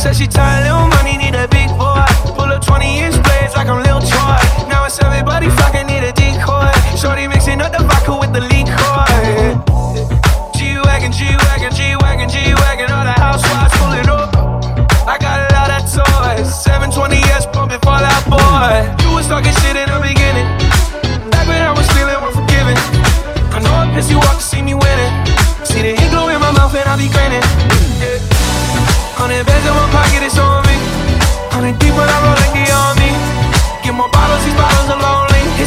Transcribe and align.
said 0.00 0.16
she 0.16 0.26
tired, 0.26 0.64
little 0.64 0.88
money, 0.96 1.18
need 1.20 1.36
a 1.36 1.46
big 1.48 1.68
boy. 1.76 2.00
Pull 2.32 2.48
up 2.48 2.64
20 2.64 3.04
inch 3.04 3.20
blades 3.20 3.52
like 3.52 3.68
I'm 3.68 3.84
Lil 3.84 4.00
Troy. 4.00 4.40
Now 4.72 4.88
it's 4.88 4.96
everybody 4.98 5.50
fucking 5.60 5.86
need 5.86 6.00
a 6.00 6.12
decoy. 6.16 6.72
Shorty 6.96 7.28
mixing 7.28 7.60
up 7.60 7.70
the 7.76 7.84
vodka 7.84 8.16
with 8.16 8.32
the 8.32 8.40
liquor. 8.40 8.96
G-Wagon, 10.56 11.12
G-Wagon, 11.12 11.72
G-Wagon, 11.76 12.28
G-Wagon, 12.32 12.88
all 12.88 13.04
the 13.04 13.16
housewives 13.20 13.76
pull 13.76 13.92
it 13.92 14.08
up. 14.08 14.32
I 15.04 15.20
got 15.20 15.36
a 15.44 15.48
lot 15.52 15.68
of 15.68 15.84
toys. 15.84 16.48
720S 16.48 17.52
pumping 17.52 17.80
Fall 17.84 18.00
Out 18.00 18.24
Boy. 18.24 19.04
You 19.04 19.12
was 19.12 19.28
talking 19.28 19.52
shit 19.60 19.76
in 19.76 19.84
the 19.84 20.00
beginning. 20.00 20.48
Back 21.28 21.46
when 21.46 21.60
I 21.60 21.72
was. 21.76 21.90
I 23.52 23.58
know 23.58 23.92
to 23.92 24.40
see 24.40 24.62
me 24.62 24.72
winning. 24.72 25.12
See 25.64 25.82
the 25.82 25.90
ink 25.90 26.10
glow 26.10 26.28
in 26.28 26.40
my 26.40 26.52
mouth 26.52 26.74
and 26.74 26.88
I 26.88 26.96
be 26.96 27.12
grinning. 27.12 27.49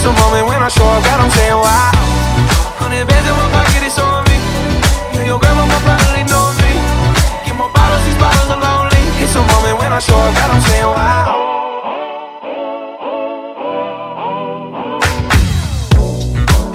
It's 0.00 0.08
a 0.08 0.12
moment 0.16 0.46
when 0.48 0.62
I 0.62 0.68
show 0.68 0.88
up, 0.88 1.04
God, 1.04 1.20
I'm 1.20 1.28
saying 1.28 1.60
wow. 1.60 1.92
Hundred 2.80 3.04
bands 3.04 3.28
in 3.28 3.36
my 3.36 3.52
pocket, 3.52 3.84
it's 3.84 4.00
on 4.00 4.24
me. 4.32 4.40
Yeah, 5.12 5.28
your 5.28 5.38
grandma 5.38 5.68
probably 5.84 6.24
know 6.24 6.56
me. 6.56 6.72
Get 7.44 7.52
more 7.52 7.68
bottles, 7.68 8.00
these 8.08 8.16
bottles 8.16 8.48
are 8.48 8.64
lonely. 8.64 8.96
It's 9.20 9.36
a 9.36 9.44
moment 9.44 9.76
when 9.76 9.92
I 9.92 10.00
show 10.00 10.16
up, 10.16 10.32
God, 10.32 10.56
I'm 10.56 10.62
saying 10.64 10.88
wow. 10.88 11.36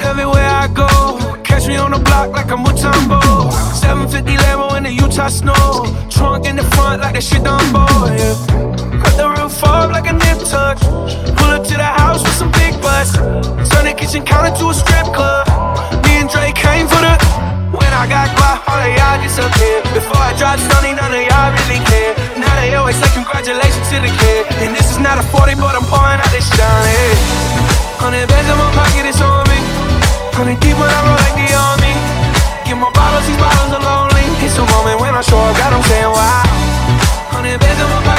Everywhere 0.05 0.45
I 0.45 0.69
go, 0.69 0.85
catch 1.41 1.65
me 1.65 1.77
on 1.77 1.97
the 1.97 2.01
block 2.05 2.29
like 2.29 2.53
a 2.53 2.57
Mutombo. 2.61 3.49
750 3.73 4.37
Lambo 4.37 4.77
in 4.77 4.83
the 4.83 4.93
Utah 4.93 5.29
snow. 5.29 5.89
Trunk 6.13 6.45
in 6.45 6.57
the 6.57 6.67
front 6.77 7.01
like 7.01 7.15
that 7.17 7.23
shit 7.23 7.41
Dumbo. 7.41 7.89
Yeah. 8.05 9.01
Cut 9.01 9.17
the 9.17 9.27
roof 9.33 9.63
off 9.63 9.89
like 9.89 10.05
a 10.05 10.13
nip 10.13 10.45
tuck. 10.45 10.77
I 18.05 18.07
got 18.07 18.29
quiet, 18.37 18.61
all 18.69 18.81
of 18.85 18.91
y'all 18.93 19.17
disappeared. 19.17 19.81
Before 19.89 20.21
I 20.21 20.29
dropped 20.37 20.61
Stoney, 20.61 20.93
none 20.93 21.09
of 21.09 21.25
y'all 21.25 21.49
really 21.49 21.81
care. 21.89 22.13
Now 22.37 22.53
they 22.61 22.77
always 22.77 22.93
say 23.01 23.09
congratulations 23.17 23.81
to 23.89 23.97
the 23.97 24.13
kid. 24.21 24.45
And 24.61 24.77
this 24.77 24.93
is 24.93 25.01
not 25.01 25.17
a 25.17 25.25
40, 25.25 25.57
but 25.57 25.73
I'm 25.73 25.81
pouring 25.89 26.21
out 26.21 26.29
this 26.29 26.45
shine. 26.53 27.17
Hundred 27.97 28.29
bands 28.29 28.45
in 28.45 28.57
my 28.61 28.69
pocket, 28.77 29.09
it's 29.09 29.17
on 29.25 29.41
me. 29.49 29.57
Hundred 30.37 30.61
deep 30.61 30.77
when 30.77 30.85
I 30.85 30.99
roll 31.01 31.17
like 31.17 31.33
the 31.33 31.49
army. 31.49 31.93
Get 32.69 32.77
more 32.77 32.93
bottles, 32.93 33.25
these 33.25 33.41
bottles 33.41 33.73
are 33.73 33.81
lonely. 33.81 34.21
It's 34.45 34.53
a 34.61 34.65
moment 34.69 35.01
when 35.01 35.17
I 35.17 35.25
show 35.25 35.41
up, 35.41 35.57
God, 35.57 35.73
I'm 35.73 35.81
saying 35.89 36.05
wow. 36.13 36.45
Hundred 37.33 37.57
bands 37.57 37.81
in 37.81 37.89
my 37.89 38.05
pocket. 38.05 38.14